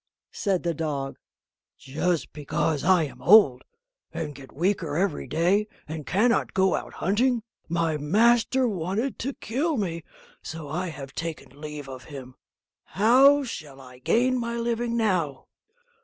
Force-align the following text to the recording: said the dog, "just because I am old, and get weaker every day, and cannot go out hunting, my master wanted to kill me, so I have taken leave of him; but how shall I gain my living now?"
said 0.31 0.63
the 0.63 0.73
dog, 0.73 1.19
"just 1.77 2.33
because 2.33 2.83
I 2.83 3.03
am 3.03 3.21
old, 3.21 3.63
and 4.11 4.33
get 4.33 4.51
weaker 4.51 4.97
every 4.97 5.27
day, 5.27 5.67
and 5.87 6.07
cannot 6.07 6.55
go 6.55 6.73
out 6.73 6.93
hunting, 6.93 7.43
my 7.69 7.97
master 7.97 8.67
wanted 8.67 9.19
to 9.19 9.35
kill 9.35 9.77
me, 9.77 10.03
so 10.41 10.67
I 10.67 10.87
have 10.87 11.13
taken 11.13 11.61
leave 11.61 11.87
of 11.87 12.05
him; 12.05 12.31
but 12.31 12.91
how 12.99 13.43
shall 13.43 13.79
I 13.79 13.99
gain 13.99 14.39
my 14.39 14.55
living 14.57 14.97
now?" 14.97 15.45